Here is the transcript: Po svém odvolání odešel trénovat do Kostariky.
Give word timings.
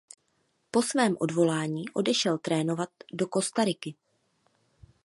Po 0.71 0.81
svém 0.81 1.17
odvolání 1.19 1.89
odešel 1.89 2.37
trénovat 2.37 2.89
do 3.13 3.27
Kostariky. 3.27 3.95